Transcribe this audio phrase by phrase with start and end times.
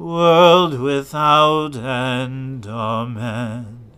[0.00, 2.66] world without end.
[2.66, 3.90] Amen.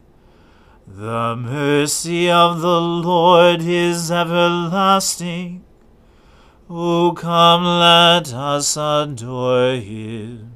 [0.85, 5.65] The mercy of the Lord is everlasting.
[6.69, 10.53] O come, let us adore him.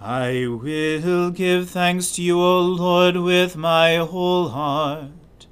[0.00, 5.46] I will give thanks to you, O Lord, with my whole heart.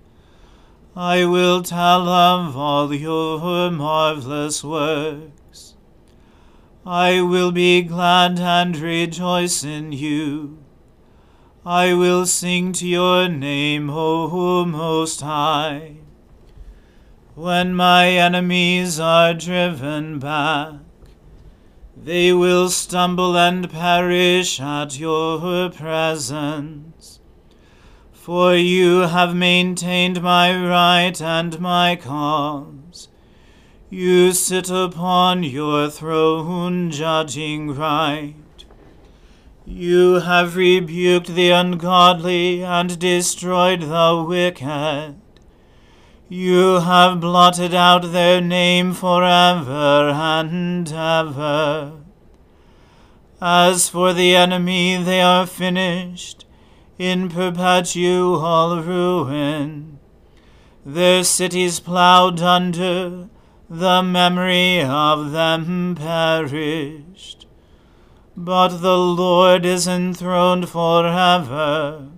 [0.95, 5.36] I will tell of all your marvelous works.
[6.89, 10.59] I will be glad and rejoice in you.
[11.65, 15.97] I will sing to your name, O Most High.
[17.35, 20.75] When my enemies are driven back,
[21.97, 27.19] they will stumble and perish at your presence.
[28.13, 33.09] For you have maintained my right and my cause.
[33.89, 38.35] You sit upon your throne judging right.
[39.65, 45.15] You have rebuked the ungodly and destroyed the wicked.
[46.29, 51.93] You have blotted out their name forever and ever.
[53.41, 56.45] As for the enemy, they are finished
[56.99, 60.01] in perpetual ruin.
[60.85, 63.29] Their cities plowed under
[63.69, 67.47] the memory of them perished.
[68.37, 72.09] But the Lord is enthroned forever.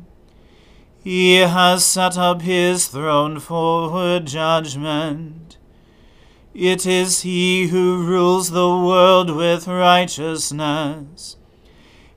[1.02, 5.56] He has set up his throne for judgment.
[6.52, 11.36] It is he who rules the world with righteousness.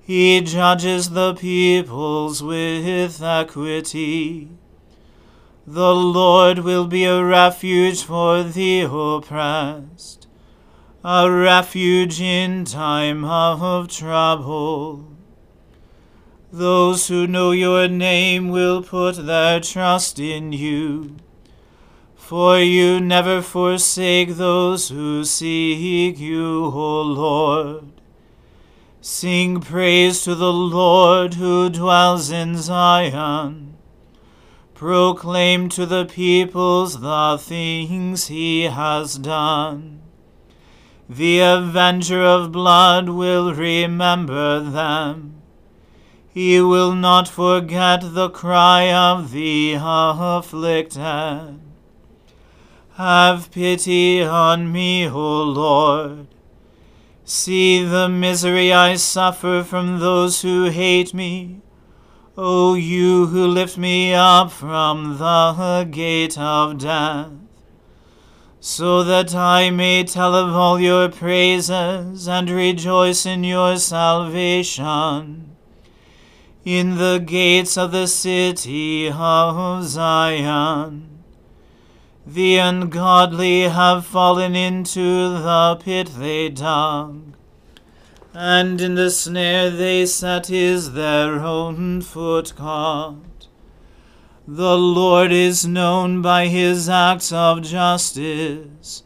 [0.02, 4.50] He judges the peoples with equity.
[5.74, 10.28] The Lord will be a refuge for the oppressed,
[11.02, 15.08] a refuge in time of trouble.
[16.52, 21.16] Those who know your name will put their trust in you.
[22.18, 27.94] For you never forsake those who seek you, O Lord.
[29.00, 33.71] Sing praise to the Lord who dwells in Zion.
[34.82, 40.02] Proclaim to the peoples the things he has done.
[41.08, 45.44] The avenger of blood will remember them.
[46.34, 51.60] He will not forget the cry of the afflicted.
[52.96, 56.26] Have pity on me, O Lord.
[57.24, 61.62] See the misery I suffer from those who hate me.
[62.44, 67.30] O you who lift me up from the gate of death
[68.60, 75.56] so that I may tell of all your praises and rejoice in your salvation.
[76.66, 81.24] In the gates of the city of Zion,
[82.26, 87.36] the ungodly have fallen into the pit they dug,
[88.34, 93.48] and in the snare they set is their own foot caught.
[94.48, 99.04] The Lord is known by his acts of justice.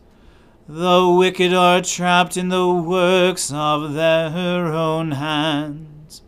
[0.68, 6.22] The wicked are trapped in the works of their own hands.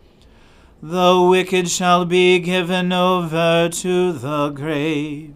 [0.82, 5.34] The wicked shall be given over to the grave,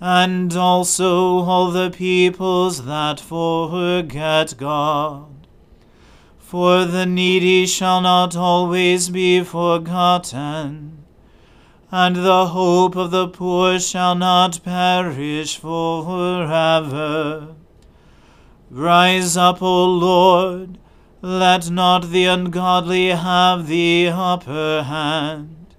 [0.00, 5.31] and also all the peoples that forget God.
[6.52, 11.02] For the needy shall not always be forgotten
[11.90, 17.54] and the hope of the poor shall not perish forever.
[18.70, 20.76] Rise up, O Lord,
[21.22, 25.74] let not the ungodly have the upper hand.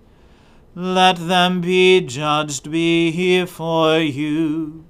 [0.73, 4.85] Let them be judged before you.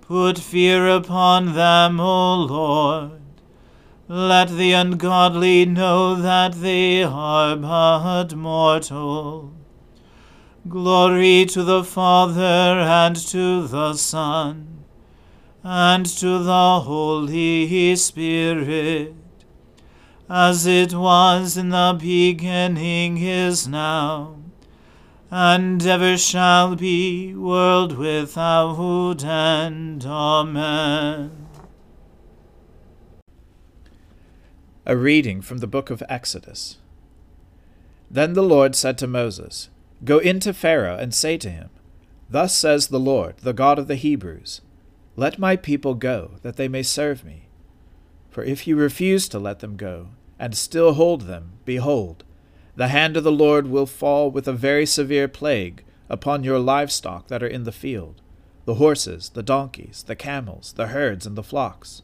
[0.00, 3.19] Put fear upon them, O Lord.
[4.12, 9.52] Let the ungodly know that they are but mortal.
[10.68, 14.82] Glory to the Father and to the Son
[15.62, 19.14] and to the Holy Spirit,
[20.28, 24.38] as it was in the beginning is now,
[25.30, 30.04] and ever shall be, world without end.
[30.04, 31.39] Amen.
[34.86, 36.78] A reading from the book of Exodus.
[38.10, 39.68] Then the Lord said to Moses,
[40.04, 41.68] Go into Pharaoh and say to him,
[42.30, 44.62] Thus says the Lord, the God of the Hebrews,
[45.16, 47.48] Let my people go, that they may serve me.
[48.30, 52.24] For if you refuse to let them go, and still hold them, behold,
[52.74, 57.28] the hand of the Lord will fall with a very severe plague upon your livestock
[57.28, 58.22] that are in the field,
[58.64, 62.00] the horses, the donkeys, the camels, the herds, and the flocks.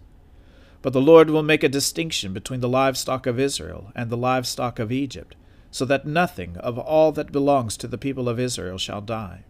[0.86, 4.78] But the Lord will make a distinction between the livestock of Israel and the livestock
[4.78, 5.34] of Egypt,
[5.72, 9.46] so that nothing of all that belongs to the people of Israel shall die.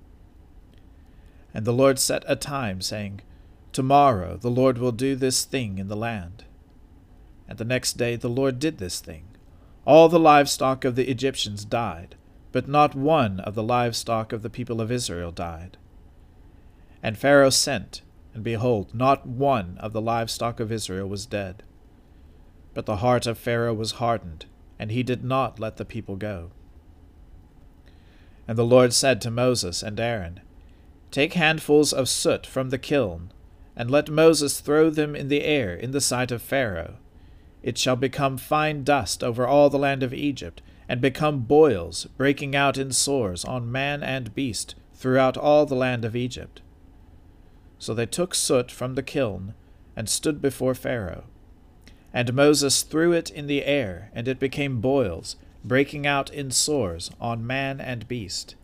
[1.53, 3.21] And the Lord set a time, saying,
[3.75, 6.45] Tomorrow the Lord will do this thing in the land.
[7.47, 9.25] And the next day the Lord did this thing.
[9.85, 12.15] All the livestock of the Egyptians died,
[12.51, 15.77] but not one of the livestock of the people of Israel died.
[17.03, 18.01] And Pharaoh sent,
[18.37, 21.63] and behold, not one of the livestock of Israel was dead.
[22.75, 24.45] But the heart of Pharaoh was hardened,
[24.79, 26.51] and he did not let the people go.
[28.47, 30.41] And the Lord said to Moses and Aaron,
[31.11, 33.33] Take handfuls of soot from the kiln,
[33.75, 36.99] and let Moses throw them in the air in the sight of Pharaoh.
[37.63, 42.55] It shall become fine dust over all the land of Egypt, and become boils, breaking
[42.55, 46.61] out in sores on man and beast throughout all the land of Egypt.
[47.79, 49.55] So they took soot from the kiln,
[49.97, 51.25] and stood before Pharaoh.
[52.13, 57.11] And Moses threw it in the air, and it became boils, breaking out in sores
[57.21, 58.55] on man and beast.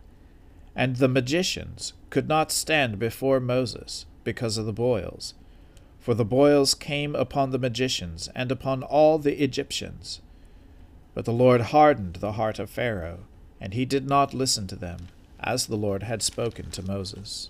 [0.75, 5.33] And the magicians could not stand before Moses because of the boils,
[5.99, 10.21] for the boils came upon the magicians and upon all the Egyptians.
[11.13, 13.25] But the Lord hardened the heart of Pharaoh,
[13.61, 17.49] and he did not listen to them, as the Lord had spoken to Moses.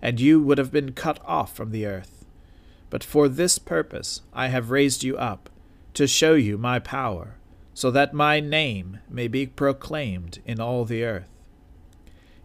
[0.00, 2.24] and you would have been cut off from the earth.
[2.90, 5.50] But for this purpose I have raised you up,
[5.94, 7.36] to show you my power,
[7.74, 11.28] so that my name may be proclaimed in all the earth.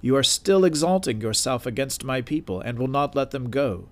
[0.01, 3.87] You are still exalting yourself against my people, and will not let them go.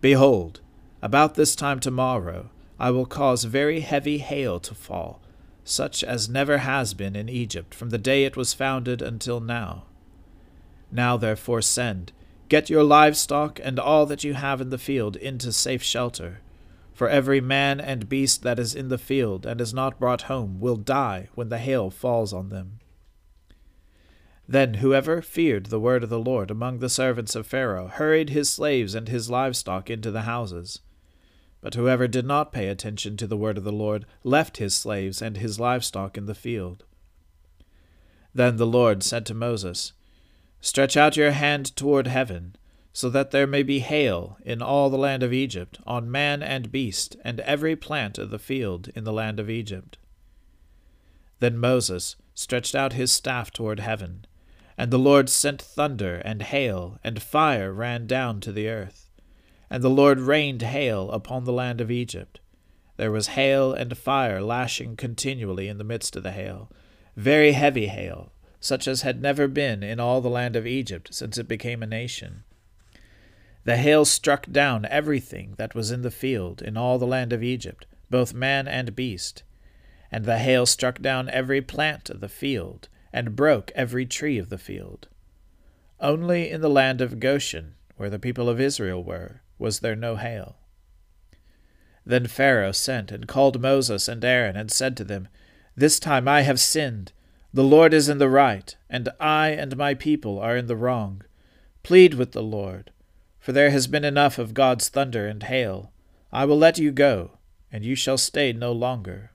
[0.00, 0.60] Behold,
[1.00, 5.22] about this time tomorrow I will cause very heavy hail to fall
[5.64, 9.84] such as never has been in Egypt from the day it was founded until now.
[10.90, 12.12] Now therefore send,
[12.52, 16.40] get your livestock and all that you have in the field into safe shelter.
[16.92, 20.60] For every man and beast that is in the field and is not brought home
[20.60, 22.78] will die when the hail falls on them.
[24.46, 28.50] Then whoever feared the word of the Lord among the servants of Pharaoh hurried his
[28.50, 30.80] slaves and his livestock into the houses.
[31.62, 35.22] But whoever did not pay attention to the word of the Lord left his slaves
[35.22, 36.84] and his livestock in the field.
[38.34, 39.94] Then the Lord said to Moses,
[40.64, 42.54] Stretch out your hand toward heaven,
[42.92, 46.70] so that there may be hail in all the land of Egypt, on man and
[46.70, 49.98] beast, and every plant of the field in the land of Egypt.
[51.40, 54.24] Then Moses stretched out his staff toward heaven,
[54.78, 59.10] and the Lord sent thunder and hail, and fire ran down to the earth.
[59.68, 62.38] And the Lord rained hail upon the land of Egypt.
[62.98, 66.70] There was hail and fire lashing continually in the midst of the hail,
[67.16, 71.36] very heavy hail, such as had never been in all the land of Egypt since
[71.36, 72.44] it became a nation.
[73.64, 77.42] The hail struck down everything that was in the field in all the land of
[77.42, 79.42] Egypt, both man and beast.
[80.10, 84.48] And the hail struck down every plant of the field, and broke every tree of
[84.48, 85.08] the field.
[86.00, 90.16] Only in the land of Goshen, where the people of Israel were, was there no
[90.16, 90.56] hail.
[92.04, 95.28] Then Pharaoh sent and called Moses and Aaron, and said to them,
[95.76, 97.12] This time I have sinned.
[97.54, 101.22] The Lord is in the right, and I and my people are in the wrong.
[101.82, 102.92] Plead with the Lord,
[103.38, 105.92] for there has been enough of God's thunder and hail.
[106.32, 107.38] I will let you go,
[107.70, 109.32] and you shall stay no longer.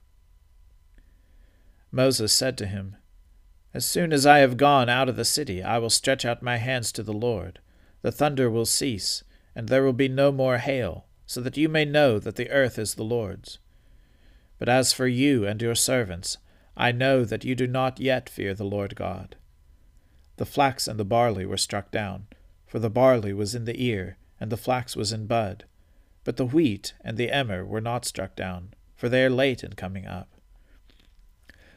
[1.92, 2.96] Moses said to him,
[3.72, 6.56] As soon as I have gone out of the city, I will stretch out my
[6.56, 7.60] hands to the Lord.
[8.02, 9.22] The thunder will cease,
[9.54, 12.80] and there will be no more hail, so that you may know that the earth
[12.80, 13.60] is the Lord's.
[14.58, 16.36] But as for you and your servants,
[16.80, 19.34] I know that you do not yet fear the Lord God.
[20.36, 22.28] The flax and the barley were struck down,
[22.68, 25.64] for the barley was in the ear, and the flax was in bud.
[26.22, 29.72] But the wheat and the emmer were not struck down, for they are late in
[29.72, 30.28] coming up.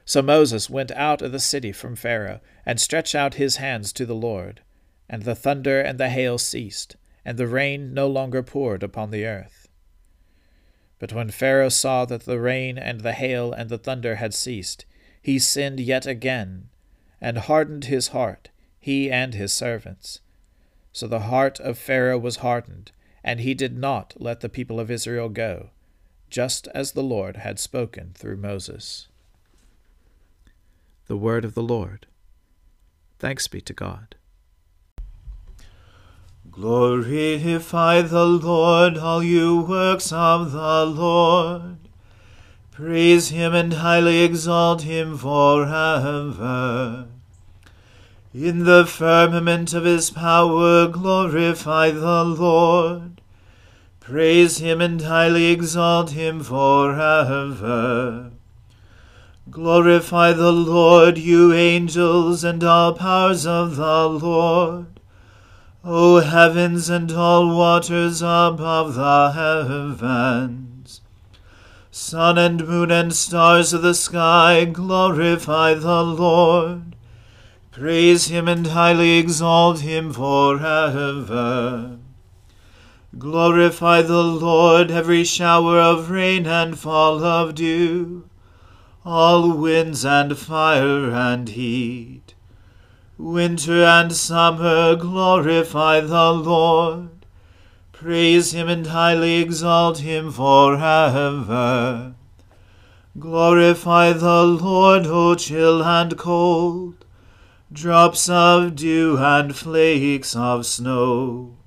[0.06, 4.06] So Moses went out of the city from Pharaoh, and stretched out his hands to
[4.06, 4.62] the Lord,
[5.10, 9.26] and the thunder and the hail ceased, and the rain no longer poured upon the
[9.26, 9.68] earth.
[11.00, 14.86] But when Pharaoh saw that the rain and the hail and the thunder had ceased,
[15.22, 16.70] he sinned yet again,
[17.20, 18.50] and hardened his heart,
[18.80, 20.20] he and his servants.
[20.92, 22.92] So the heart of Pharaoh was hardened,
[23.24, 25.70] and he did not let the people of Israel go,
[26.30, 29.08] just as the Lord had spoken through Moses.
[31.08, 32.08] The word of the Lord.
[33.20, 34.16] Thanks be to God.
[36.50, 41.91] Glorify the Lord, all you works of the Lord.
[42.72, 47.08] Praise him and highly exalt him forever.
[48.34, 53.20] In the firmament of his power glorify the Lord.
[54.00, 58.32] Praise him and highly exalt him forever.
[59.50, 64.86] Glorify the Lord, you angels, and all powers of the Lord.
[65.84, 70.61] O heavens and all waters above the heavens,
[71.92, 76.96] sun and moon and stars of the sky, glorify the Lord.
[77.72, 82.00] Praise him and highly exalt him forever.
[83.18, 88.28] Glorify the Lord, every shower of rain and fall of dew,
[89.06, 92.34] all winds and fire and heat
[93.22, 97.11] Winter and summer glorify the Lord.
[98.02, 102.16] Praise him and highly exalt him forever.
[103.20, 107.06] Glorify the Lord, O chill and cold,
[107.72, 111.58] drops of dew and flakes of snow.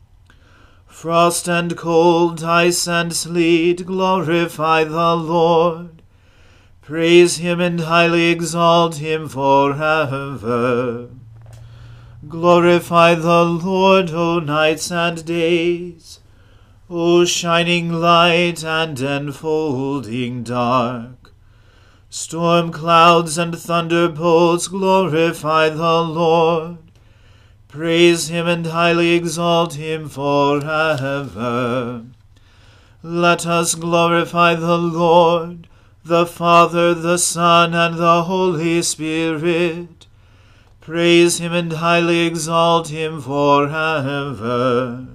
[0.89, 6.03] Frost and cold, ice and sleet, glorify the Lord.
[6.83, 11.11] Praise him and highly exalt him forever.
[12.29, 16.19] Glorify the Lord, O nights and days,
[16.91, 21.33] O shining light and enfolding dark.
[22.11, 26.77] Storm clouds and thunderbolts glorify the Lord.
[27.69, 32.05] Praise him and highly exalt him forever.
[33.03, 35.67] Let us glorify the Lord,
[36.05, 40.07] the Father, the Son, and the Holy Spirit.
[40.83, 45.14] Praise him and highly exalt him forever.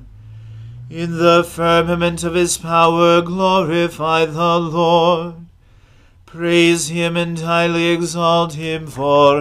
[0.89, 5.35] In the firmament of his power glorify the Lord.
[6.25, 9.39] Praise him and highly exalt him forever.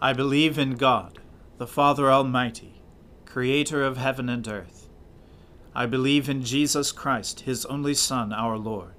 [0.00, 1.18] I believe in God,
[1.58, 2.80] the Father Almighty,
[3.26, 4.88] creator of heaven and earth.
[5.74, 8.94] I believe in Jesus Christ, his only Son, our Lord.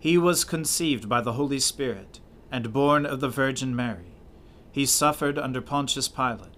[0.00, 2.18] He was conceived by the Holy Spirit
[2.50, 4.16] and born of the Virgin Mary.
[4.72, 6.57] He suffered under Pontius Pilate,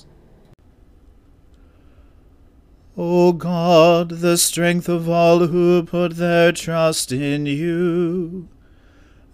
[2.97, 8.49] O God, the strength of all who put their trust in you,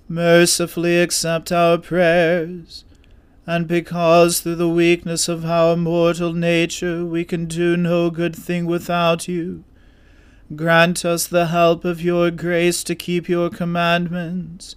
[0.07, 2.85] mercifully accept our prayers,
[3.47, 8.67] and because through the weakness of our mortal nature we can do no good thing
[8.67, 9.63] without you,
[10.55, 14.75] grant us the help of your grace to keep your commandments,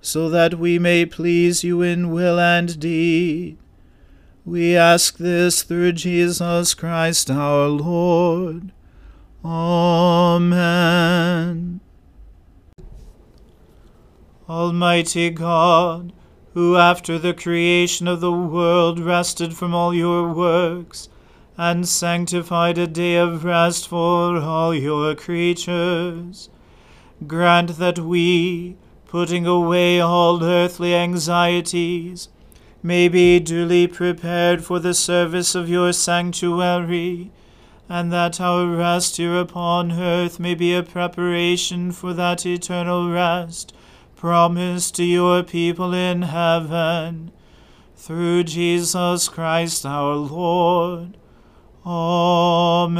[0.00, 3.58] so that we may please you in will and deed
[4.44, 8.72] we ask this through Jesus Christ our Lord.
[9.44, 11.00] Amen.
[14.48, 16.12] Almighty God,
[16.54, 21.08] who after the creation of the world rested from all your works,
[21.56, 26.48] and sanctified a day of rest for all your creatures,
[27.26, 28.76] grant that we,
[29.06, 32.28] putting away all earthly anxieties,
[32.82, 37.30] may be duly prepared for the service of your sanctuary,
[37.88, 43.74] and that our rest here upon earth may be a preparation for that eternal rest
[44.16, 47.32] promised to your people in heaven.
[47.96, 51.16] Through Jesus Christ our Lord.
[51.84, 52.92] Amen.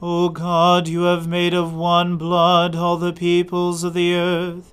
[0.00, 4.72] O God, you have made of one blood all the peoples of the earth